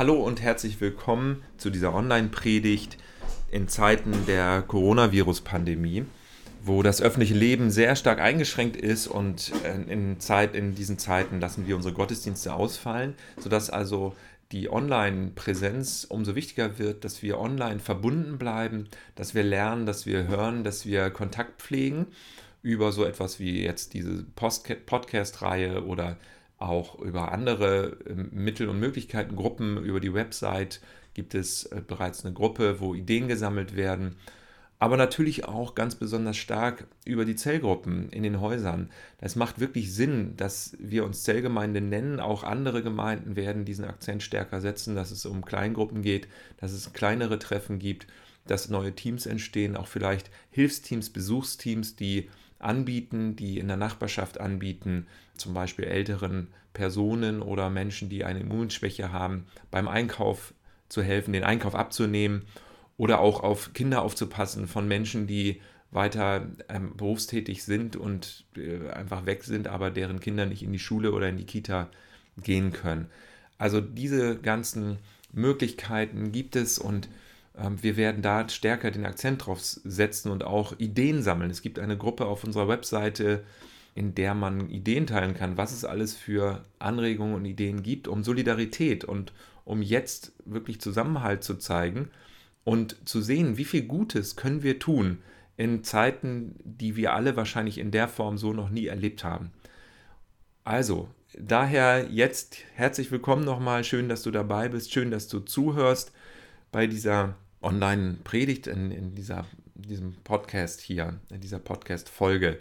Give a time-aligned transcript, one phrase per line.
[0.00, 2.96] Hallo und herzlich willkommen zu dieser Online-Predigt
[3.50, 6.06] in Zeiten der Coronavirus-Pandemie,
[6.64, 9.52] wo das öffentliche Leben sehr stark eingeschränkt ist und
[9.90, 14.16] in, Zeit, in diesen Zeiten lassen wir unsere Gottesdienste ausfallen, sodass also
[14.52, 20.28] die Online-Präsenz umso wichtiger wird, dass wir online verbunden bleiben, dass wir lernen, dass wir
[20.28, 22.06] hören, dass wir Kontakt pflegen
[22.62, 26.16] über so etwas wie jetzt diese Podcast-Reihe oder
[26.60, 30.80] auch über andere ähm, Mittel und Möglichkeiten, Gruppen, über die Website
[31.14, 34.16] gibt es äh, bereits eine Gruppe, wo Ideen gesammelt werden.
[34.78, 38.90] Aber natürlich auch ganz besonders stark über die Zellgruppen in den Häusern.
[39.18, 42.18] Es macht wirklich Sinn, dass wir uns Zellgemeinde nennen.
[42.18, 46.94] Auch andere Gemeinden werden diesen Akzent stärker setzen, dass es um Kleingruppen geht, dass es
[46.94, 48.06] kleinere Treffen gibt,
[48.46, 55.06] dass neue Teams entstehen, auch vielleicht Hilfsteams, Besuchsteams, die anbieten, die in der Nachbarschaft anbieten,
[55.36, 60.54] zum Beispiel älteren Personen oder Menschen, die eine Immunschwäche haben, beim Einkauf
[60.88, 62.42] zu helfen, den Einkauf abzunehmen
[62.96, 69.26] oder auch auf Kinder aufzupassen von Menschen, die weiter ähm, berufstätig sind und äh, einfach
[69.26, 71.88] weg sind, aber deren Kinder nicht in die Schule oder in die Kita
[72.42, 73.08] gehen können.
[73.58, 74.98] Also diese ganzen
[75.32, 77.08] Möglichkeiten gibt es und
[77.80, 81.50] wir werden da stärker den Akzent drauf setzen und auch Ideen sammeln.
[81.50, 83.44] Es gibt eine Gruppe auf unserer Webseite,
[83.94, 88.22] in der man Ideen teilen kann, was es alles für Anregungen und Ideen gibt, um
[88.22, 89.32] Solidarität und
[89.64, 92.10] um jetzt wirklich Zusammenhalt zu zeigen
[92.64, 95.18] und zu sehen, wie viel Gutes können wir tun
[95.56, 99.50] in Zeiten, die wir alle wahrscheinlich in der Form so noch nie erlebt haben.
[100.64, 106.12] Also, daher jetzt herzlich willkommen nochmal, schön, dass du dabei bist, schön, dass du zuhörst
[106.72, 112.58] bei dieser Online-Predigt, in, in dieser, diesem Podcast hier, in dieser Podcast-Folge.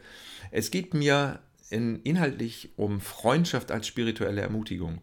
[0.52, 5.02] Es geht mir in, inhaltlich um Freundschaft als spirituelle Ermutigung.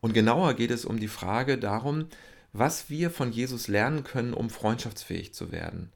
[0.00, 2.08] Und genauer geht es um die Frage darum,
[2.52, 5.90] was wir von Jesus lernen können, um freundschaftsfähig zu werden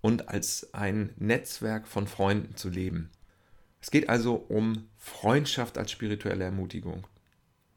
[0.00, 3.10] und als ein Netzwerk von Freunden zu leben.
[3.80, 7.06] Es geht also um Freundschaft als spirituelle Ermutigung.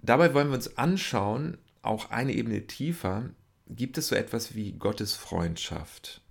[0.01, 3.29] Dabei wollen wir uns anschauen, auch eine Ebene tiefer,
[3.69, 6.21] gibt es so etwas wie Gottes Freundschaft?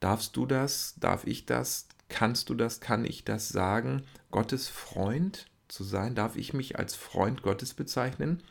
[0.00, 0.94] Darfst du das?
[0.98, 1.88] Darf ich das?
[2.08, 2.80] Kannst du das?
[2.80, 4.02] Kann ich das sagen?
[4.30, 6.14] Gottes Freund zu sein?
[6.14, 8.42] Darf ich mich als Freund Gottes bezeichnen?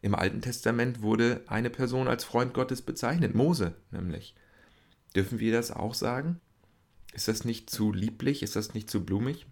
[0.00, 4.34] Im Alten Testament wurde eine Person als Freund Gottes bezeichnet, Mose nämlich.
[5.14, 6.40] Dürfen wir das auch sagen?
[7.12, 8.42] Ist das nicht zu lieblich?
[8.42, 9.46] Ist das nicht zu blumig?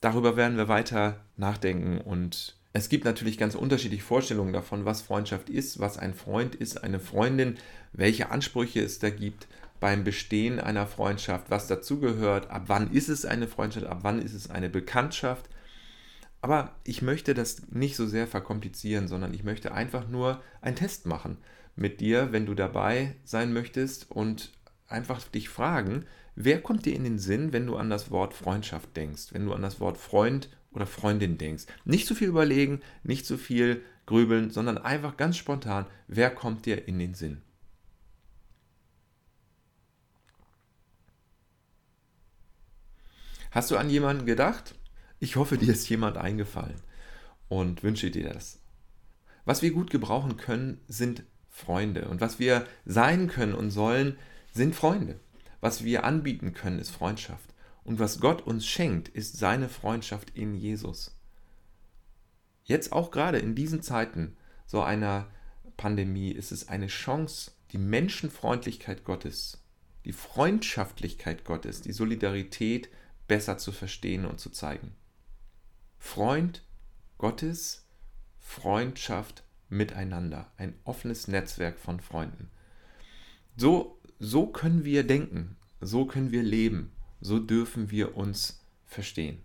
[0.00, 5.50] Darüber werden wir weiter nachdenken und es gibt natürlich ganz unterschiedliche Vorstellungen davon, was Freundschaft
[5.50, 7.56] ist, was ein Freund ist, eine Freundin,
[7.92, 9.48] welche Ansprüche es da gibt
[9.80, 14.34] beim Bestehen einer Freundschaft, was dazugehört, ab wann ist es eine Freundschaft, ab wann ist
[14.34, 15.48] es eine Bekanntschaft.
[16.40, 21.06] Aber ich möchte das nicht so sehr verkomplizieren, sondern ich möchte einfach nur einen Test
[21.06, 21.38] machen
[21.76, 24.52] mit dir, wenn du dabei sein möchtest und
[24.88, 28.96] einfach dich fragen, wer kommt dir in den Sinn, wenn du an das Wort Freundschaft
[28.96, 31.64] denkst, wenn du an das Wort Freund oder Freundin denkst.
[31.84, 36.88] Nicht zu viel überlegen, nicht zu viel grübeln, sondern einfach ganz spontan, wer kommt dir
[36.88, 37.42] in den Sinn?
[43.50, 44.74] Hast du an jemanden gedacht?
[45.20, 46.80] Ich hoffe, dir ist jemand eingefallen
[47.48, 48.60] und wünsche dir das.
[49.44, 52.08] Was wir gut gebrauchen können, sind Freunde.
[52.08, 54.18] Und was wir sein können und sollen,
[54.52, 55.18] sind Freunde.
[55.60, 57.47] Was wir anbieten können, ist Freundschaft.
[57.88, 61.16] Und was Gott uns schenkt, ist seine Freundschaft in Jesus.
[62.64, 65.26] Jetzt auch gerade in diesen Zeiten so einer
[65.78, 69.64] Pandemie ist es eine Chance, die Menschenfreundlichkeit Gottes,
[70.04, 72.90] die Freundschaftlichkeit Gottes, die Solidarität
[73.26, 74.94] besser zu verstehen und zu zeigen.
[75.96, 76.66] Freund
[77.16, 77.86] Gottes,
[78.38, 82.50] Freundschaft miteinander, ein offenes Netzwerk von Freunden.
[83.56, 89.40] So, so können wir denken, so können wir leben so dürfen wir uns verstehen.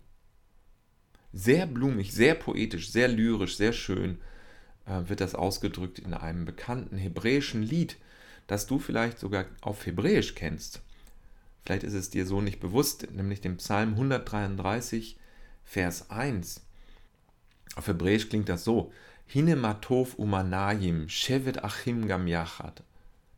[1.32, 4.18] Sehr blumig, sehr poetisch, sehr lyrisch, sehr schön
[4.86, 7.96] äh, wird das ausgedrückt in einem bekannten hebräischen Lied,
[8.46, 10.82] das du vielleicht sogar auf Hebräisch kennst.
[11.64, 15.16] Vielleicht ist es dir so nicht bewusst, nämlich dem Psalm 133,
[15.64, 16.60] Vers 1.
[17.74, 18.92] Auf Hebräisch klingt das so:
[19.26, 22.82] Hine matov umanayim shevet achim gam yachad.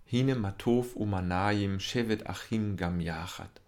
[0.04, 3.60] Hine matov umanayim shevet achim gam yachad.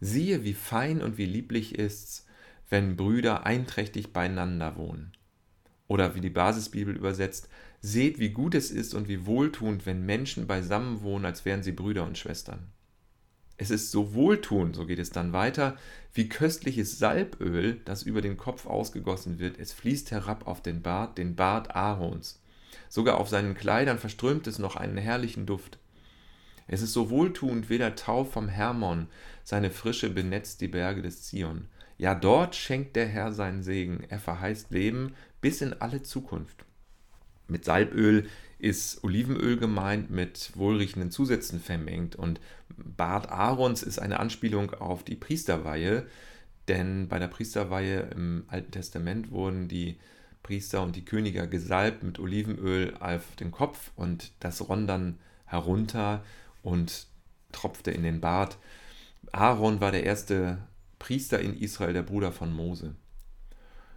[0.00, 2.26] Siehe, wie fein und wie lieblich ist's,
[2.68, 5.12] wenn Brüder einträchtig beieinander wohnen.
[5.88, 7.48] Oder wie die Basisbibel übersetzt,
[7.82, 11.72] seht, wie gut es ist und wie wohltuend, wenn Menschen beisammen wohnen, als wären sie
[11.72, 12.70] Brüder und Schwestern.
[13.56, 15.76] Es ist so wohltuend, so geht es dann weiter,
[16.14, 19.58] wie köstliches Salböl, das über den Kopf ausgegossen wird.
[19.58, 22.40] Es fließt herab auf den Bart, den Bart Aarons.
[22.88, 25.78] Sogar auf seinen Kleidern verströmt es noch einen herrlichen Duft.
[26.72, 29.08] Es ist so wohltuend wie der Tau vom Hermon,
[29.42, 31.66] seine Frische benetzt die Berge des Zion.
[31.98, 36.64] Ja, dort schenkt der Herr seinen Segen, er verheißt Leben bis in alle Zukunft.
[37.48, 38.28] Mit Salböl
[38.60, 45.16] ist Olivenöl gemeint, mit wohlriechenden Zusätzen vermengt und Bart Aarons ist eine Anspielung auf die
[45.16, 46.06] Priesterweihe,
[46.68, 49.98] denn bei der Priesterweihe im Alten Testament wurden die
[50.44, 56.22] Priester und die Könige gesalbt mit Olivenöl auf den Kopf und das ronnen dann herunter
[56.62, 57.06] und
[57.52, 58.58] tropfte in den Bart.
[59.32, 60.58] Aaron war der erste
[60.98, 62.94] Priester in Israel, der Bruder von Mose.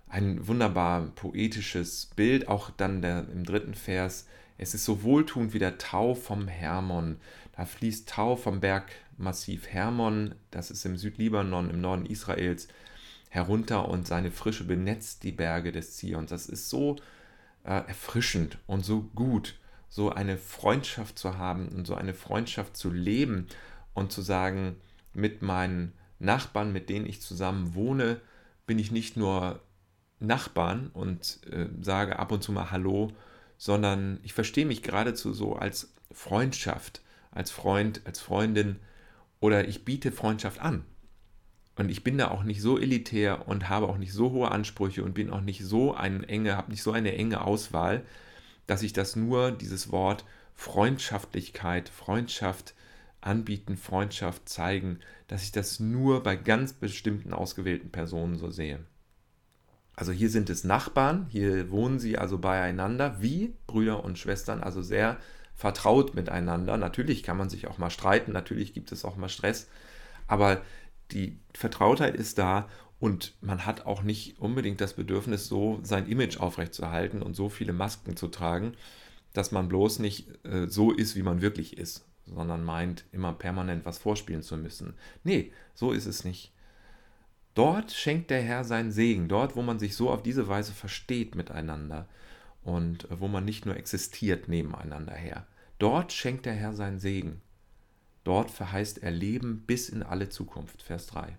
[0.08, 4.28] Ein wunderbar poetisches Bild, auch dann der, im dritten Vers.
[4.58, 7.18] Es ist so wohltuend wie der Tau vom Hermon.
[7.56, 12.68] Da fließt Tau vom Bergmassiv Hermon, das ist im Südlibanon, im Norden Israels,
[13.30, 16.30] herunter und seine Frische benetzt die Berge des Zions.
[16.30, 16.98] Das ist so
[17.64, 19.56] äh, erfrischend und so gut
[19.94, 23.46] so eine Freundschaft zu haben und so eine Freundschaft zu leben
[23.94, 24.78] und zu sagen,
[25.14, 28.20] mit meinen Nachbarn, mit denen ich zusammen wohne,
[28.66, 29.62] bin ich nicht nur
[30.20, 33.12] Nachbarn und äh, sage ab und zu mal Hallo,
[33.60, 38.78] sondern ich verstehe mich geradezu so als Freundschaft, als Freund, als Freundin
[39.42, 40.86] oder ich biete Freundschaft an.
[41.76, 45.04] Und ich bin da auch nicht so elitär und habe auch nicht so hohe Ansprüche
[45.04, 48.04] und bin auch nicht so eine enge, habe nicht so eine enge Auswahl,
[48.68, 50.26] dass ich das nur, dieses Wort
[50.56, 52.74] Freundschaftlichkeit, Freundschaft
[53.22, 58.80] anbieten, Freundschaft zeigen, dass ich das nur bei ganz bestimmten ausgewählten Personen so sehe.
[59.96, 64.82] Also hier sind es Nachbarn, hier wohnen sie also beieinander wie Brüder und Schwestern, also
[64.82, 65.18] sehr
[65.56, 66.78] vertraut miteinander.
[66.78, 69.70] Natürlich kann man sich auch mal streiten, natürlich gibt es auch mal Stress,
[70.28, 70.62] aber
[71.12, 72.68] die Vertrautheit ist da
[73.04, 77.74] und man hat auch nicht unbedingt das Bedürfnis, so sein Image aufrechtzuerhalten und so viele
[77.74, 78.78] Masken zu tragen,
[79.34, 83.84] dass man bloß nicht äh, so ist, wie man wirklich ist, sondern meint, immer permanent
[83.86, 84.94] was vorspielen zu müssen.
[85.26, 86.54] Nee, so ist es nicht.
[87.56, 91.36] Dort schenkt der Herr seinen Segen, dort, wo man sich so auf diese Weise versteht
[91.36, 92.08] miteinander
[92.62, 95.46] und äh, wo man nicht nur existiert nebeneinander her.
[95.78, 97.42] Dort schenkt der Herr seinen Segen.
[98.24, 100.82] Dort verheißt er Leben bis in alle Zukunft.
[100.82, 101.38] Vers 3.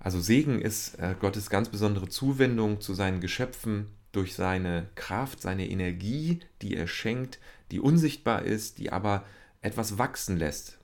[0.00, 5.68] Also Segen ist äh, Gottes ganz besondere Zuwendung zu seinen Geschöpfen durch seine Kraft, seine
[5.68, 7.38] Energie, die er schenkt,
[7.70, 9.24] die unsichtbar ist, die aber
[9.60, 10.78] etwas wachsen lässt,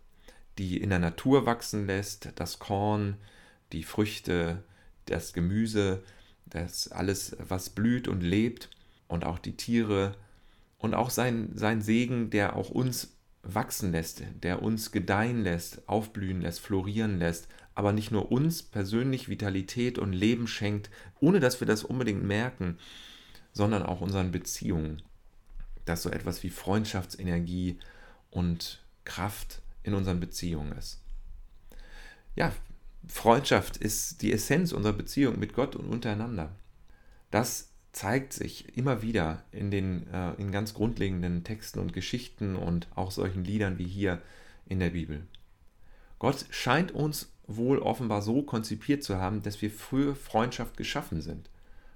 [0.58, 3.16] die in der Natur wachsen lässt, das Korn,
[3.72, 4.62] die Früchte,
[5.06, 6.02] das Gemüse,
[6.44, 8.70] das alles, was blüht und lebt
[9.08, 10.14] und auch die Tiere
[10.78, 16.42] und auch sein, sein Segen, der auch uns wachsen lässt, der uns gedeihen lässt, aufblühen
[16.42, 20.90] lässt, florieren lässt, aber nicht nur uns persönlich Vitalität und Leben schenkt,
[21.20, 22.78] ohne dass wir das unbedingt merken,
[23.52, 25.02] sondern auch unseren Beziehungen.
[25.84, 27.78] Dass so etwas wie Freundschaftsenergie
[28.31, 31.00] und Kraft in unseren Beziehungen ist.
[32.34, 32.50] Ja,
[33.06, 36.56] Freundschaft ist die Essenz unserer Beziehung mit Gott und untereinander.
[37.31, 42.88] Das zeigt sich immer wieder in den äh, in ganz grundlegenden Texten und Geschichten und
[42.94, 44.22] auch solchen Liedern wie hier
[44.67, 45.26] in der Bibel.
[46.19, 51.48] Gott scheint uns wohl offenbar so konzipiert zu haben, dass wir für Freundschaft geschaffen sind.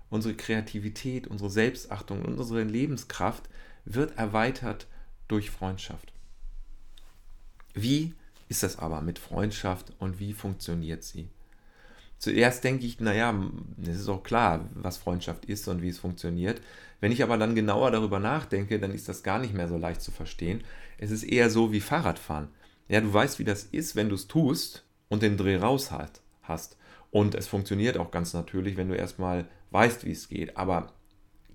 [0.08, 3.49] Unsere Kreativität, unsere Selbstachtung und unsere Lebenskraft
[3.85, 4.87] wird erweitert
[5.28, 6.12] durch Freundschaft.
[7.75, 8.14] Wie
[8.49, 11.28] ist das aber mit Freundschaft und wie funktioniert sie?
[12.19, 13.35] Zuerst denke ich, naja,
[13.80, 16.61] es ist auch klar, was Freundschaft ist und wie es funktioniert.
[17.00, 20.02] Wenn ich aber dann genauer darüber nachdenke, dann ist das gar nicht mehr so leicht
[20.02, 20.62] zu verstehen.
[20.99, 22.49] Es ist eher so wie Fahrradfahren.
[22.88, 26.79] Ja, du weißt, wie das ist, wenn du es tust und den Dreh raus hast.
[27.11, 30.57] Und es funktioniert auch ganz natürlich, wenn du erstmal weißt, wie es geht.
[30.57, 30.95] Aber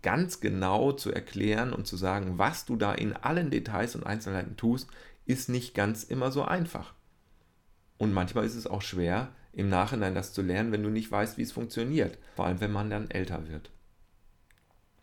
[0.03, 4.55] ganz genau zu erklären und zu sagen, was du da in allen Details und Einzelheiten
[4.55, 4.87] tust,
[5.25, 6.93] ist nicht ganz immer so einfach.
[7.97, 11.37] Und manchmal ist es auch schwer, im Nachhinein das zu lernen, wenn du nicht weißt,
[11.37, 12.17] wie es funktioniert.
[12.35, 13.71] Vor allem, wenn man dann älter wird.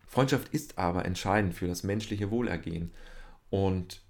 [0.07, 2.93] Freundschaft ist aber entscheidend für das menschliche Wohlergehen.
[3.49, 4.03] Und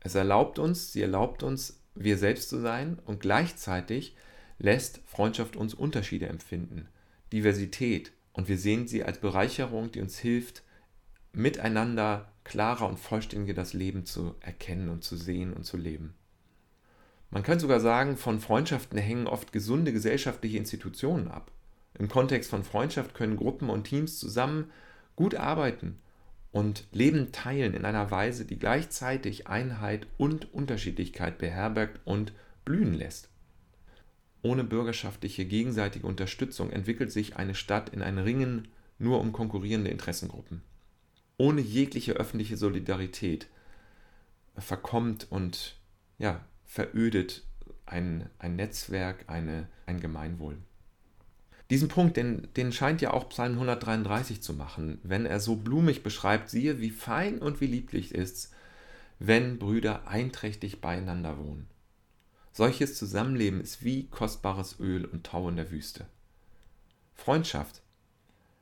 [0.00, 4.14] es erlaubt uns, sie erlaubt uns, wir selbst zu sein und gleichzeitig
[4.58, 6.88] lässt Freundschaft uns Unterschiede empfinden,
[7.32, 10.62] Diversität und wir sehen sie als Bereicherung, die uns hilft,
[11.32, 16.14] miteinander klarer und vollständiger das Leben zu erkennen und zu sehen und zu leben.
[17.30, 21.50] Man kann sogar sagen, von Freundschaften hängen oft gesunde gesellschaftliche Institutionen ab.
[21.98, 24.70] Im Kontext von Freundschaft können Gruppen und Teams zusammen
[25.16, 25.98] gut arbeiten
[26.56, 32.32] und Leben teilen in einer Weise, die gleichzeitig Einheit und Unterschiedlichkeit beherbergt und
[32.64, 33.28] blühen lässt.
[34.40, 40.62] Ohne bürgerschaftliche gegenseitige Unterstützung entwickelt sich eine Stadt in ein Ringen nur um konkurrierende Interessengruppen.
[41.36, 43.48] Ohne jegliche öffentliche Solidarität
[44.56, 45.78] verkommt und
[46.16, 47.44] ja, verödet
[47.84, 50.56] ein, ein Netzwerk, eine, ein Gemeinwohl.
[51.70, 56.02] Diesen Punkt, den, den scheint ja auch Psalm 133 zu machen, wenn er so blumig
[56.02, 58.52] beschreibt, siehe, wie fein und wie lieblich ist's,
[59.18, 61.66] wenn Brüder einträchtig beieinander wohnen.
[62.52, 66.06] Solches Zusammenleben ist wie kostbares Öl und Tau in der Wüste.
[67.14, 67.82] Freundschaft,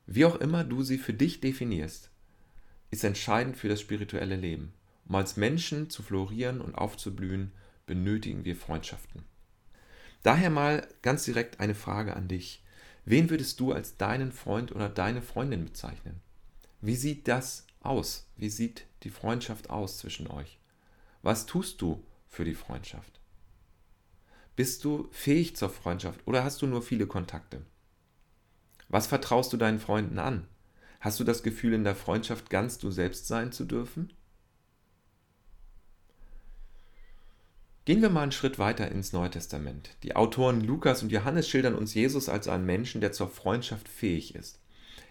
[0.06, 2.10] wie auch immer du sie für dich definierst,
[2.90, 4.72] ist entscheidend für das spirituelle Leben.
[5.06, 7.52] Um als Menschen zu florieren und aufzublühen,
[7.86, 9.22] benötigen wir Freundschaften.
[10.22, 12.63] Daher mal ganz direkt eine Frage an dich.
[13.04, 16.20] Wen würdest du als deinen Freund oder deine Freundin bezeichnen?
[16.80, 18.26] Wie sieht das aus?
[18.36, 20.58] Wie sieht die Freundschaft aus zwischen euch?
[21.22, 23.20] Was tust du für die Freundschaft?
[24.56, 27.62] Bist du fähig zur Freundschaft oder hast du nur viele Kontakte?
[28.88, 30.46] Was vertraust du deinen Freunden an?
[31.00, 34.12] Hast du das Gefühl, in der Freundschaft ganz du selbst sein zu dürfen?
[37.84, 39.90] Gehen wir mal einen Schritt weiter ins Neue Testament.
[40.02, 44.34] Die Autoren Lukas und Johannes schildern uns Jesus als einen Menschen, der zur Freundschaft fähig
[44.34, 44.58] ist.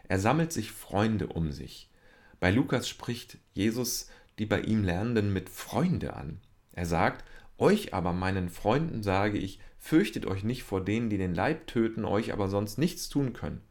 [0.07, 1.91] Er sammelt sich Freunde um sich.
[2.39, 4.07] Bei Lukas spricht Jesus
[4.39, 6.39] die bei ihm Lernenden mit Freunde an.
[6.71, 7.23] Er sagt,
[7.59, 12.03] euch aber, meinen Freunden, sage ich, fürchtet euch nicht vor denen, die den Leib töten,
[12.03, 13.61] euch aber sonst nichts tun können.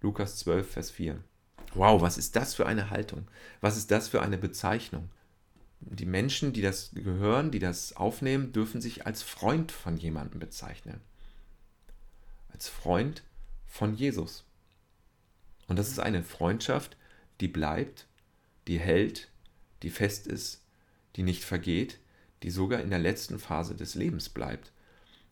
[0.00, 1.18] Lukas 12, Vers 4.
[1.74, 3.28] Wow, was ist das für eine Haltung?
[3.60, 5.10] Was ist das für eine Bezeichnung?
[5.80, 11.00] Die Menschen, die das gehören, die das aufnehmen, dürfen sich als Freund von jemandem bezeichnen.
[12.48, 13.22] Als Freund
[13.66, 14.44] von Jesus.
[15.68, 16.96] Und das ist eine Freundschaft,
[17.40, 18.06] die bleibt,
[18.66, 19.30] die hält,
[19.82, 20.64] die fest ist,
[21.16, 22.00] die nicht vergeht,
[22.42, 24.72] die sogar in der letzten Phase des Lebens bleibt,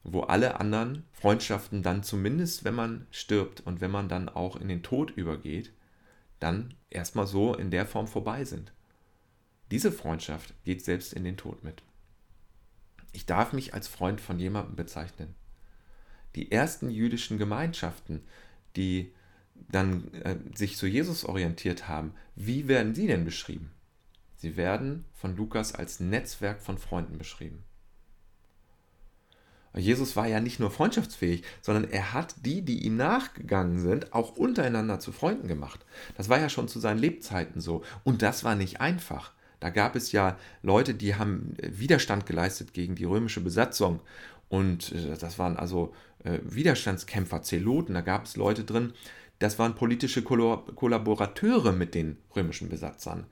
[0.04, 4.68] wo alle anderen Freundschaften dann zumindest, wenn man stirbt und wenn man dann auch in
[4.68, 5.72] den Tod übergeht,
[6.38, 8.72] dann erstmal so in der Form vorbei sind.
[9.70, 11.82] Diese Freundschaft geht selbst in den Tod mit.
[13.12, 15.34] Ich darf mich als Freund von jemandem bezeichnen.
[16.34, 18.22] Die ersten jüdischen Gemeinschaften,
[18.76, 19.12] die
[19.68, 23.72] dann äh, sich zu Jesus orientiert haben, wie werden sie denn beschrieben?
[24.36, 27.64] Sie werden von Lukas als Netzwerk von Freunden beschrieben.
[29.74, 34.36] Jesus war ja nicht nur freundschaftsfähig, sondern er hat die, die ihm nachgegangen sind, auch
[34.36, 35.84] untereinander zu Freunden gemacht.
[36.16, 37.82] Das war ja schon zu seinen Lebzeiten so.
[38.02, 39.32] Und das war nicht einfach.
[39.66, 43.98] Da gab es ja Leute, die haben Widerstand geleistet gegen die römische Besatzung.
[44.48, 45.92] Und äh, das waren also
[46.22, 47.94] äh, Widerstandskämpfer, Zeloten.
[47.94, 48.92] Da gab es Leute drin,
[49.40, 53.26] das waren politische Kollaborateure mit den römischen Besatzern.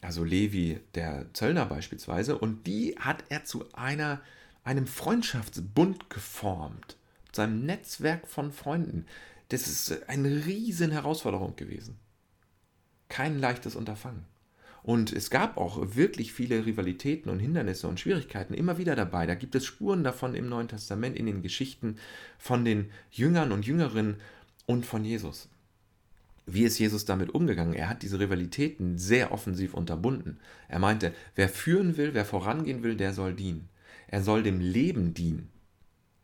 [0.00, 2.38] Also Levi, der Zöllner beispielsweise.
[2.38, 4.20] Und die hat er zu einer
[4.62, 6.96] einem Freundschaftsbund geformt,
[7.32, 9.04] zu einem Netzwerk von Freunden.
[9.48, 11.98] Das ist eine riesen Herausforderung gewesen.
[13.08, 14.29] Kein leichtes Unterfangen.
[14.82, 19.26] Und es gab auch wirklich viele Rivalitäten und Hindernisse und Schwierigkeiten immer wieder dabei.
[19.26, 21.96] Da gibt es Spuren davon im Neuen Testament, in den Geschichten
[22.38, 24.16] von den Jüngern und Jüngerinnen
[24.66, 25.48] und von Jesus.
[26.46, 27.74] Wie ist Jesus damit umgegangen?
[27.74, 30.38] Er hat diese Rivalitäten sehr offensiv unterbunden.
[30.68, 33.68] Er meinte, wer führen will, wer vorangehen will, der soll dienen.
[34.08, 35.50] Er soll dem Leben dienen.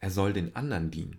[0.00, 1.18] Er soll den anderen dienen.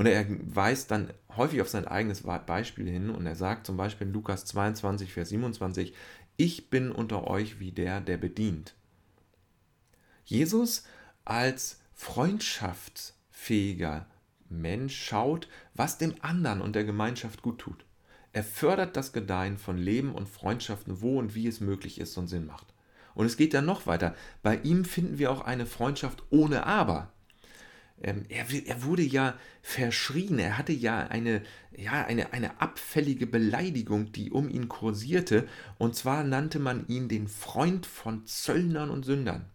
[0.00, 4.06] Und er weist dann häufig auf sein eigenes Beispiel hin und er sagt zum Beispiel
[4.06, 5.92] in Lukas 22, Vers 27,
[6.40, 8.74] ich bin unter euch wie der, der bedient.
[10.24, 10.84] Jesus
[11.26, 14.06] als freundschaftsfähiger
[14.48, 17.84] Mensch schaut, was dem anderen und der Gemeinschaft gut tut.
[18.32, 22.28] Er fördert das Gedeihen von Leben und Freundschaften, wo und wie es möglich ist und
[22.28, 22.72] Sinn macht.
[23.14, 24.14] Und es geht dann noch weiter.
[24.42, 27.12] Bei ihm finden wir auch eine Freundschaft ohne Aber.
[28.02, 31.42] Ähm, er, er, wurde ja verschrien, er hatte ja eine,
[31.76, 35.46] ja eine, eine abfällige Beleidigung, die um ihn kursierte,
[35.78, 39.46] und zwar nannte man ihn den Freund von Zöllnern und Sündern.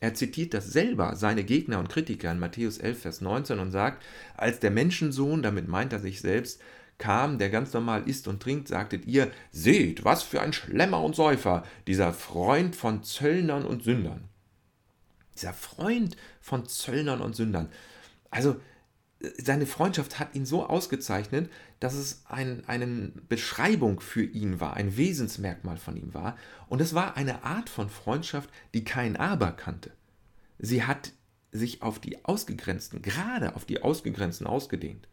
[0.00, 4.02] Er zitiert das selber, seine Gegner und Kritiker in Matthäus 11, Vers 19 und sagt,
[4.34, 6.62] als der Menschensohn, damit meint er sich selbst,
[6.96, 11.16] kam, der ganz normal isst und trinkt, sagtet ihr, seht, was für ein Schlemmer und
[11.16, 14.29] Säufer, dieser Freund von Zöllnern und Sündern.
[15.40, 17.68] Dieser Freund von Zöllnern und Sündern.
[18.30, 18.60] Also
[19.36, 24.96] seine Freundschaft hat ihn so ausgezeichnet, dass es ein, eine Beschreibung für ihn war, ein
[24.96, 26.36] Wesensmerkmal von ihm war.
[26.68, 29.90] Und es war eine Art von Freundschaft, die kein Aber kannte.
[30.58, 31.12] Sie hat
[31.52, 35.08] sich auf die Ausgegrenzten, gerade auf die Ausgegrenzten ausgedehnt.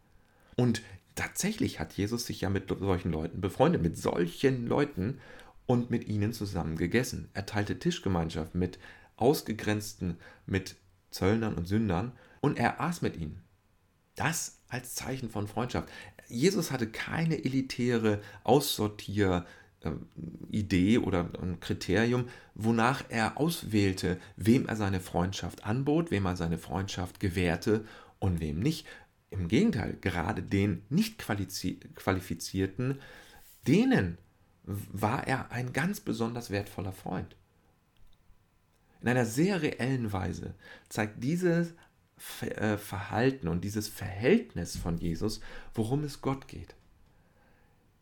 [0.56, 0.82] Und
[1.14, 5.20] tatsächlich hat Jesus sich ja mit solchen Leuten befreundet, mit solchen Leuten
[5.66, 7.28] und mit ihnen zusammen gegessen.
[7.34, 8.78] Er teilte Tischgemeinschaft mit
[9.18, 10.76] Ausgegrenzten, mit
[11.10, 13.42] Zöllnern und Sündern, und er aß mit ihnen.
[14.14, 15.88] Das als Zeichen von Freundschaft.
[16.28, 19.44] Jesus hatte keine elitäre Aussortier-
[20.50, 26.58] Idee oder ein Kriterium, wonach er auswählte, wem er seine Freundschaft anbot, wem er seine
[26.58, 27.84] Freundschaft gewährte
[28.18, 28.86] und wem nicht.
[29.30, 32.98] Im Gegenteil, gerade den nicht qualifizierten,
[33.66, 34.18] denen
[34.64, 37.36] war er ein ganz besonders wertvoller Freund.
[39.00, 40.54] In einer sehr reellen Weise
[40.88, 41.74] zeigt dieses
[42.40, 45.40] äh, Verhalten und dieses Verhältnis von Jesus,
[45.74, 46.74] worum es Gott geht.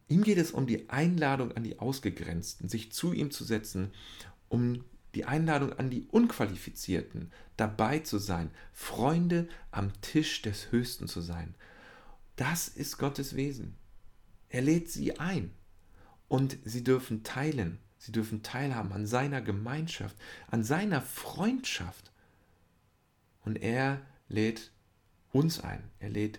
[0.09, 3.93] Ihm geht es um die Einladung an die Ausgegrenzten, sich zu ihm zu setzen,
[4.49, 4.85] um
[5.15, 11.55] die Einladung an die Unqualifizierten, dabei zu sein, Freunde am Tisch des Höchsten zu sein.
[12.37, 13.77] Das ist Gottes Wesen.
[14.49, 15.53] Er lädt sie ein
[16.29, 20.17] und sie dürfen teilen, sie dürfen teilhaben an seiner Gemeinschaft,
[20.49, 22.13] an seiner Freundschaft.
[23.45, 24.71] Und er lädt
[25.33, 26.39] uns ein, er lädt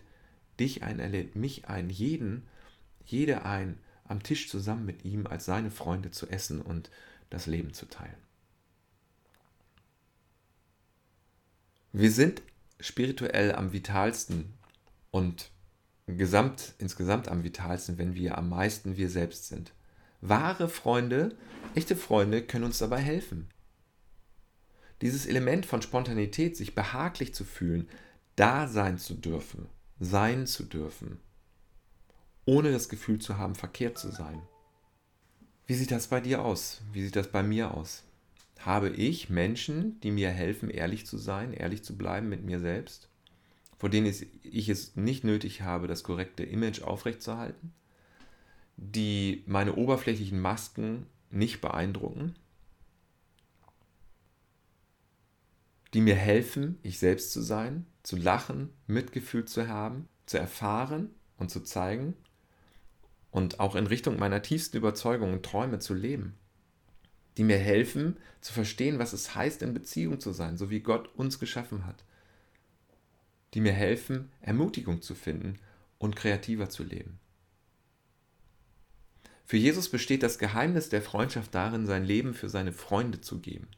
[0.61, 2.47] dich ein, er lädt mich ein, jeden,
[3.05, 6.89] jede ein, am Tisch zusammen mit ihm als seine Freunde zu essen und
[7.29, 8.15] das Leben zu teilen.
[11.91, 12.41] Wir sind
[12.79, 14.53] spirituell am vitalsten
[15.11, 15.51] und
[16.05, 19.73] gesamt, insgesamt am vitalsten, wenn wir am meisten wir selbst sind.
[20.21, 21.35] Wahre Freunde,
[21.75, 23.47] echte Freunde können uns dabei helfen.
[25.01, 27.87] Dieses Element von Spontanität, sich behaglich zu fühlen,
[28.35, 29.67] da sein zu dürfen,
[29.99, 31.19] sein zu dürfen,
[32.45, 34.41] ohne das Gefühl zu haben, verkehrt zu sein.
[35.67, 36.81] Wie sieht das bei dir aus?
[36.93, 38.03] Wie sieht das bei mir aus?
[38.59, 43.09] Habe ich Menschen, die mir helfen, ehrlich zu sein, ehrlich zu bleiben mit mir selbst,
[43.77, 47.73] vor denen ich es nicht nötig habe, das korrekte Image aufrechtzuerhalten,
[48.77, 52.35] die meine oberflächlichen Masken nicht beeindrucken,
[55.93, 61.49] die mir helfen, ich selbst zu sein, zu lachen, Mitgefühl zu haben, zu erfahren und
[61.49, 62.15] zu zeigen,
[63.31, 66.37] und auch in Richtung meiner tiefsten Überzeugungen und Träume zu leben,
[67.37, 71.13] die mir helfen zu verstehen, was es heißt, in Beziehung zu sein, so wie Gott
[71.15, 72.03] uns geschaffen hat,
[73.53, 75.59] die mir helfen, Ermutigung zu finden
[75.99, 77.19] und kreativer zu leben.
[79.47, 83.69] Für Jesus besteht das Geheimnis der Freundschaft darin, sein Leben für seine Freunde zu geben.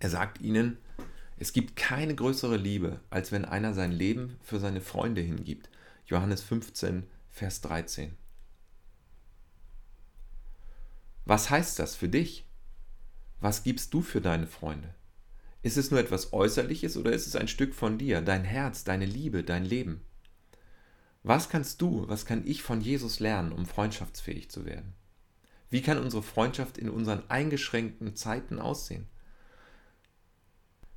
[0.00, 0.78] Er sagt ihnen,
[1.38, 5.70] es gibt keine größere Liebe, als wenn einer sein Leben für seine Freunde hingibt.
[6.06, 8.16] Johannes 15, Vers 13.
[11.24, 12.44] Was heißt das für dich?
[13.40, 14.92] Was gibst du für deine Freunde?
[15.62, 19.06] Ist es nur etwas Äußerliches oder ist es ein Stück von dir, dein Herz, deine
[19.06, 20.00] Liebe, dein Leben?
[21.24, 24.92] Was kannst du, was kann ich von Jesus lernen, um freundschaftsfähig zu werden?
[25.70, 29.06] Wie kann unsere Freundschaft in unseren eingeschränkten Zeiten aussehen?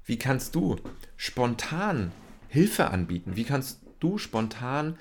[0.03, 0.75] Wie kannst du
[1.15, 2.11] spontan
[2.49, 3.37] Hilfe anbieten?
[3.37, 4.97] Wie kannst du spontan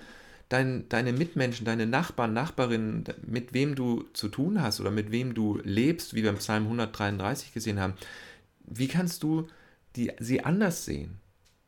[0.48, 5.34] dein, deine Mitmenschen, deine Nachbarn, Nachbarinnen, mit wem du zu tun hast oder mit wem
[5.34, 7.94] du lebst, wie wir im Psalm 133 gesehen haben,
[8.64, 9.48] wie kannst du
[9.96, 11.18] die, sie anders sehen?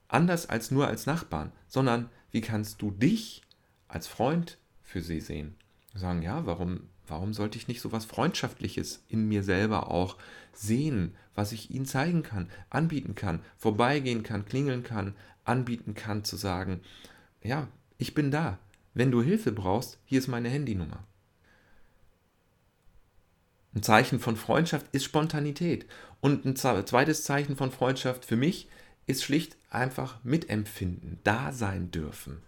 [0.06, 3.42] Anders als nur als Nachbarn, sondern wie kannst du dich
[3.88, 5.56] als Freund für sie sehen?
[5.94, 10.16] Sagen, ja, warum, warum sollte ich nicht so was Freundschaftliches in mir selber auch
[10.52, 16.36] sehen, was ich ihnen zeigen kann, anbieten kann, vorbeigehen kann, klingeln kann, anbieten kann, zu
[16.36, 16.80] sagen,
[17.42, 18.58] ja, ich bin da,
[18.94, 21.04] wenn du Hilfe brauchst, hier ist meine Handynummer.
[23.74, 25.86] Ein Zeichen von Freundschaft ist Spontanität.
[26.20, 28.68] Und ein zweites Zeichen von Freundschaft für mich
[29.06, 32.42] ist schlicht einfach mitempfinden, da sein dürfen.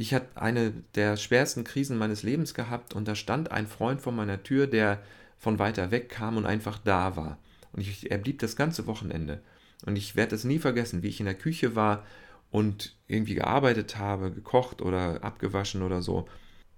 [0.00, 4.12] Ich hatte eine der schwersten Krisen meines Lebens gehabt und da stand ein Freund vor
[4.12, 5.02] meiner Tür, der
[5.38, 7.36] von weiter weg kam und einfach da war.
[7.72, 9.42] Und ich, er blieb das ganze Wochenende.
[9.86, 12.04] Und ich werde es nie vergessen, wie ich in der Küche war
[12.52, 16.28] und irgendwie gearbeitet habe, gekocht oder abgewaschen oder so,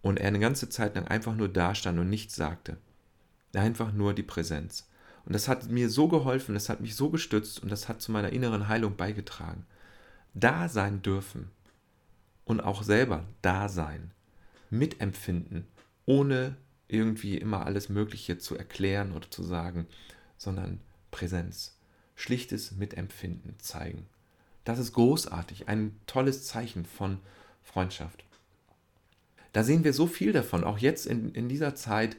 [0.01, 2.79] und er eine ganze Zeit lang einfach nur da stand und nichts sagte.
[3.53, 4.89] Einfach nur die Präsenz.
[5.27, 8.13] Und das hat mir so geholfen, das hat mich so gestützt und das hat zu
[8.13, 9.67] meiner inneren Heilung beigetragen.
[10.33, 11.51] Da sein dürfen
[12.51, 14.11] und auch selber da sein,
[14.71, 15.69] mitempfinden,
[16.05, 16.57] ohne
[16.89, 19.87] irgendwie immer alles Mögliche zu erklären oder zu sagen,
[20.37, 20.81] sondern
[21.13, 21.79] Präsenz,
[22.17, 24.07] schlichtes Mitempfinden zeigen.
[24.65, 27.19] Das ist großartig, ein tolles Zeichen von
[27.63, 28.25] Freundschaft.
[29.53, 32.17] Da sehen wir so viel davon, auch jetzt in, in dieser Zeit,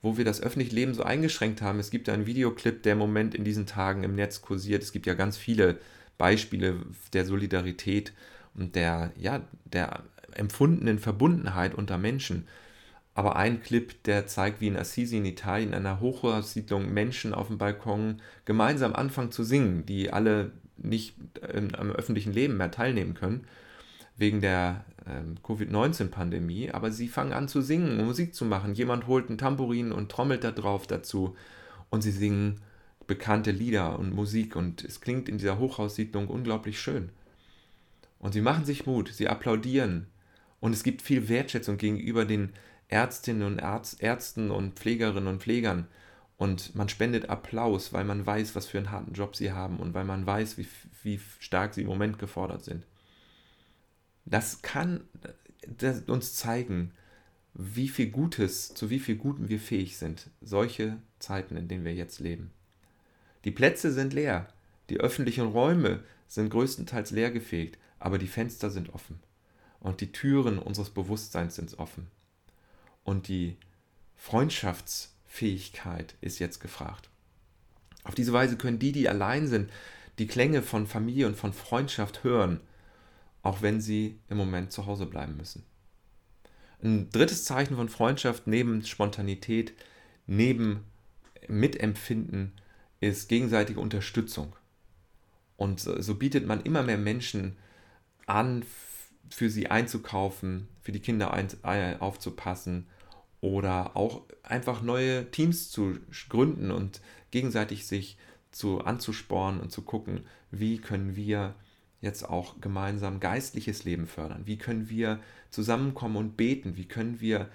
[0.00, 1.78] wo wir das öffentliche Leben so eingeschränkt haben.
[1.78, 4.82] Es gibt einen Videoclip, der im Moment in diesen Tagen im Netz kursiert.
[4.82, 5.78] Es gibt ja ganz viele
[6.16, 6.80] Beispiele
[7.12, 8.14] der Solidarität
[8.56, 10.00] und der, ja, der
[10.32, 12.46] empfundenen Verbundenheit unter Menschen.
[13.14, 17.46] Aber ein Clip, der zeigt, wie in Assisi in Italien, in einer Hochhaussiedlung, Menschen auf
[17.46, 21.14] dem Balkon gemeinsam anfangen zu singen, die alle nicht
[21.52, 23.46] ähm, am öffentlichen Leben mehr teilnehmen können,
[24.16, 28.74] wegen der ähm, Covid-19-Pandemie, aber sie fangen an zu singen und Musik zu machen.
[28.74, 31.36] Jemand holt ein Tambourin und trommelt da drauf dazu
[31.90, 32.60] und sie singen
[33.06, 37.10] bekannte Lieder und Musik und es klingt in dieser Hochhaussiedlung unglaublich schön.
[38.24, 40.06] Und sie machen sich Mut, sie applaudieren
[40.58, 42.54] und es gibt viel Wertschätzung gegenüber den
[42.88, 45.88] Ärztinnen und Ärz Ärzten und Pflegerinnen und Pflegern.
[46.38, 49.92] Und man spendet Applaus, weil man weiß, was für einen harten Job sie haben und
[49.92, 50.66] weil man weiß, wie,
[51.02, 52.86] wie stark sie im Moment gefordert sind.
[54.24, 55.02] Das kann
[55.66, 56.92] das uns zeigen,
[57.52, 60.30] wie viel Gutes, zu wie viel Guten wir fähig sind.
[60.40, 62.52] Solche Zeiten, in denen wir jetzt leben.
[63.44, 64.48] Die Plätze sind leer,
[64.88, 69.18] die öffentlichen Räume sind größtenteils leergefegt, aber die Fenster sind offen
[69.80, 72.08] und die Türen unseres Bewusstseins sind offen.
[73.02, 73.56] Und die
[74.14, 77.08] Freundschaftsfähigkeit ist jetzt gefragt.
[78.02, 79.70] Auf diese Weise können die, die allein sind,
[80.18, 82.60] die Klänge von Familie und von Freundschaft hören,
[83.42, 85.64] auch wenn sie im Moment zu Hause bleiben müssen.
[86.82, 89.72] Ein drittes Zeichen von Freundschaft neben Spontanität,
[90.26, 90.84] neben
[91.48, 92.52] Mitempfinden
[93.00, 94.54] ist gegenseitige Unterstützung.
[95.56, 97.56] Und so bietet man immer mehr Menschen
[98.26, 98.64] an,
[99.28, 101.34] für sie einzukaufen, für die Kinder
[102.00, 102.86] aufzupassen
[103.40, 108.16] oder auch einfach neue Teams zu gründen und gegenseitig sich
[108.50, 111.54] zu anzuspornen und zu gucken, wie können wir
[112.00, 114.42] jetzt auch gemeinsam geistliches Leben fördern?
[114.46, 116.76] Wie können wir zusammenkommen und beten?
[116.76, 117.48] Wie können wir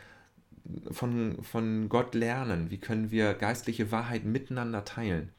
[0.91, 2.69] von, von Gott lernen?
[2.69, 5.29] Wie können wir geistliche Wahrheiten miteinander teilen?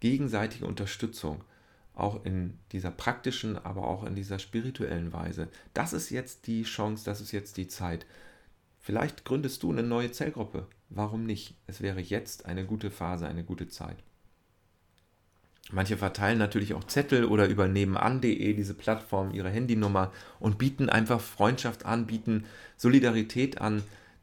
[0.00, 1.42] Gegenseitige Unterstützung
[2.00, 5.48] auch in dieser praktischen, aber auch in dieser spirituellen Weise.
[5.74, 8.06] Das ist jetzt die Chance, das ist jetzt die Zeit.
[8.80, 10.66] Vielleicht gründest du eine neue Zellgruppe.
[10.88, 11.54] Warum nicht?
[11.66, 13.96] Es wäre jetzt eine gute Phase, eine gute Zeit.
[15.72, 21.20] Manche verteilen natürlich auch Zettel oder über nebenan.de diese Plattform ihre Handynummer und bieten einfach
[21.20, 22.44] Freundschaft an, bieten
[22.76, 23.82] Solidarität an,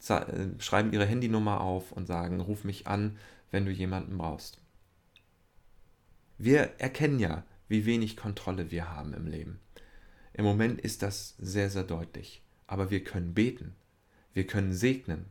[0.09, 0.23] äh,
[0.59, 3.15] schreiben ihre Handynummer auf und sagen, ruf mich an,
[3.51, 4.59] wenn du jemanden brauchst.
[6.37, 9.59] Wir erkennen ja, wie wenig Kontrolle wir haben im Leben.
[10.33, 12.41] Im Moment ist das sehr, sehr deutlich.
[12.67, 13.75] Aber wir können beten.
[14.33, 15.25] Wir können segnen.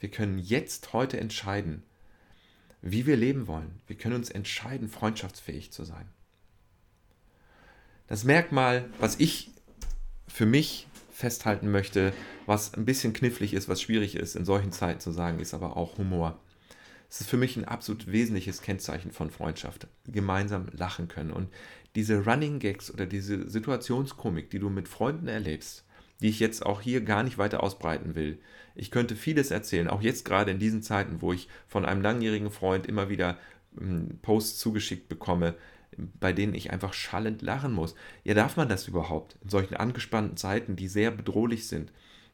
[0.00, 1.82] Wir können jetzt, heute entscheiden,
[2.82, 3.80] wie wir leben wollen.
[3.86, 6.06] Wir können uns entscheiden, freundschaftsfähig zu sein.
[8.06, 9.50] Das Merkmal, was ich
[10.28, 12.12] für mich festhalten möchte,
[12.44, 15.76] was ein bisschen knifflig ist, was schwierig ist, in solchen Zeiten zu sagen, ist aber
[15.76, 16.38] auch Humor.
[17.08, 19.86] Es ist für mich ein absolut wesentliches Kennzeichen von Freundschaft.
[20.06, 21.30] Gemeinsam lachen können.
[21.30, 21.48] Und
[21.94, 25.84] diese Running Gags oder diese Situationskomik, die du mit Freunden erlebst,
[26.20, 28.38] die ich jetzt auch hier gar nicht weiter ausbreiten will.
[28.74, 32.50] Ich könnte vieles erzählen, auch jetzt gerade in diesen Zeiten, wo ich von einem langjährigen
[32.50, 33.38] Freund immer wieder
[33.80, 35.54] ähm, Posts zugeschickt bekomme,
[36.18, 37.94] bei denen ich einfach schallend lachen muss.
[38.24, 39.36] Ja, darf man das überhaupt?
[39.42, 41.92] In solchen angespannten Zeiten, die sehr bedrohlich sind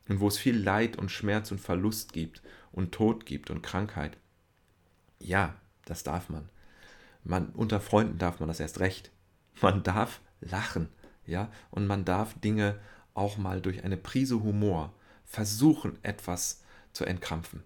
[0.09, 4.17] und wo es viel Leid und Schmerz und Verlust gibt und Tod gibt und Krankheit.
[5.21, 5.55] Ja,
[5.85, 6.49] das darf man.
[7.23, 7.51] man.
[7.51, 9.11] Unter Freunden darf man das erst recht.
[9.61, 10.89] Man darf lachen,
[11.27, 12.81] ja, und man darf Dinge
[13.15, 14.93] auch mal durch eine Prise Humor
[15.25, 17.63] versuchen, etwas zu entkrampfen.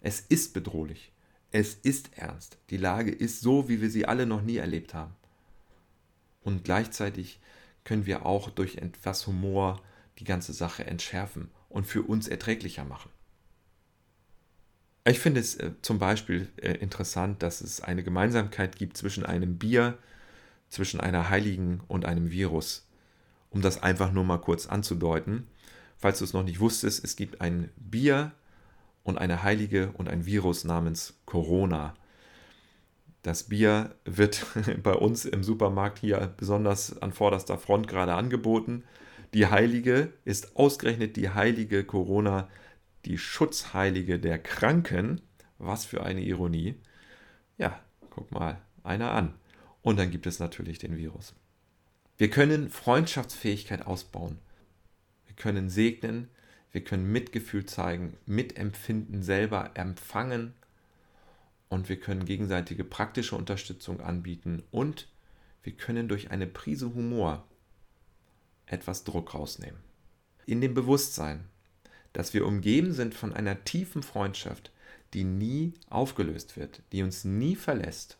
[0.00, 1.12] Es ist bedrohlich.
[1.52, 2.58] Es ist ernst.
[2.70, 5.14] Die Lage ist so, wie wir sie alle noch nie erlebt haben.
[6.42, 7.40] Und gleichzeitig
[7.84, 9.80] können wir auch durch etwas Humor
[10.18, 13.10] die ganze Sache entschärfen und für uns erträglicher machen.
[15.08, 19.56] Ich finde es äh, zum Beispiel äh, interessant, dass es eine Gemeinsamkeit gibt zwischen einem
[19.56, 19.98] Bier,
[20.68, 22.88] zwischen einer Heiligen und einem Virus.
[23.50, 25.46] Um das einfach nur mal kurz anzudeuten.
[25.96, 28.32] Falls du es noch nicht wusstest, es gibt ein Bier
[29.04, 31.94] und eine Heilige und ein Virus namens Corona.
[33.22, 34.44] Das Bier wird
[34.82, 38.82] bei uns im Supermarkt hier besonders an vorderster Front gerade angeboten.
[39.34, 42.48] Die Heilige ist ausgerechnet die heilige Corona
[43.06, 45.20] die Schutzheilige der Kranken.
[45.58, 46.74] Was für eine Ironie.
[47.56, 49.34] Ja, guck mal einer an.
[49.80, 51.34] Und dann gibt es natürlich den Virus.
[52.18, 54.38] Wir können Freundschaftsfähigkeit ausbauen.
[55.26, 56.28] Wir können segnen,
[56.72, 60.54] wir können Mitgefühl zeigen, Mitempfinden selber empfangen
[61.68, 65.08] und wir können gegenseitige praktische Unterstützung anbieten und
[65.62, 67.46] wir können durch eine Prise Humor
[68.66, 69.80] etwas Druck rausnehmen.
[70.46, 71.48] In dem Bewusstsein,
[72.16, 74.72] dass wir umgeben sind von einer tiefen Freundschaft,
[75.12, 78.16] die nie aufgelöst wird, die uns nie verlässt,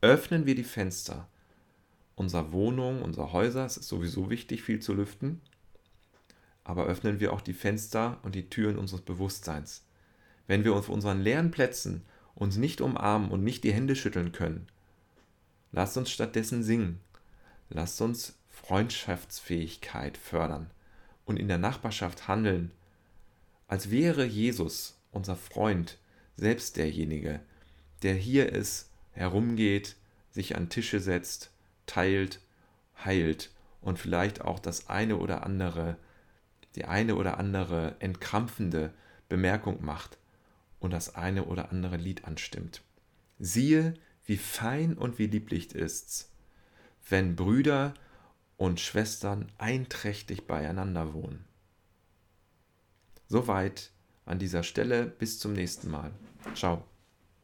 [0.00, 1.28] öffnen wir die Fenster
[2.14, 3.66] unserer Wohnung, unserer Häuser.
[3.66, 5.42] Es ist sowieso wichtig, viel zu lüften.
[6.64, 9.84] Aber öffnen wir auch die Fenster und die Türen unseres Bewusstseins.
[10.46, 12.00] Wenn wir auf unseren leeren Plätzen
[12.34, 14.68] uns nicht umarmen und nicht die Hände schütteln können,
[15.70, 16.98] Lasst uns stattdessen singen.
[17.68, 20.70] Lasst uns Freundschaftsfähigkeit fördern
[21.30, 22.72] und in der Nachbarschaft handeln,
[23.68, 25.96] als wäre Jesus, unser Freund,
[26.36, 27.38] selbst derjenige,
[28.02, 29.94] der hier ist, herumgeht,
[30.30, 31.52] sich an Tische setzt,
[31.86, 32.40] teilt,
[33.04, 35.96] heilt und vielleicht auch das eine oder andere,
[36.74, 38.92] die eine oder andere entkrampfende
[39.28, 40.18] Bemerkung macht
[40.80, 42.82] und das eine oder andere Lied anstimmt.
[43.38, 43.94] Siehe,
[44.26, 46.32] wie fein und wie lieblich ist's,
[47.08, 47.94] wenn Brüder
[48.60, 51.46] und Schwestern einträchtig beieinander wohnen.
[53.26, 53.90] Soweit
[54.26, 55.06] an dieser Stelle.
[55.06, 56.12] Bis zum nächsten Mal.
[56.54, 56.84] Ciao.